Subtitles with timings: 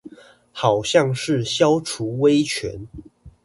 [0.51, 2.87] 好像是消除威權